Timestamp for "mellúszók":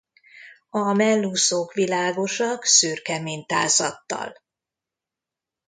0.93-1.73